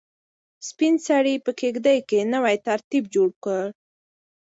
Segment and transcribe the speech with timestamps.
[0.67, 3.63] سپین سرې په کيږدۍ کې نوی ترتیب جوړ کړ.